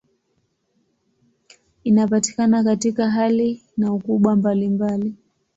Inapatikana 1.83 2.63
katika 2.63 3.09
hali 3.09 3.61
na 3.77 3.93
ukubwa 3.93 4.35
mbalimbali. 4.35 5.15